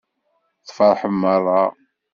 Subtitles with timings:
[0.67, 1.63] Tfeṛḥem meṛṛa.